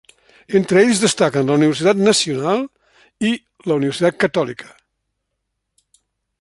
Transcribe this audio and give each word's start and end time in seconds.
Entre 0.59 0.79
ells 0.83 1.01
destaquen 1.03 1.51
la 1.51 1.57
Universitat 1.59 2.01
Nacional 2.07 2.65
i 3.33 3.35
la 3.73 3.79
Universitat 3.83 4.21
Catòlica. 4.25 4.73